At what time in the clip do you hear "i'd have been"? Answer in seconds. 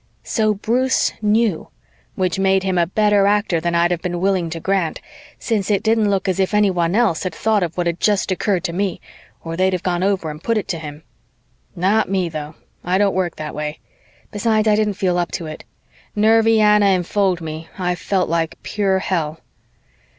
3.75-4.19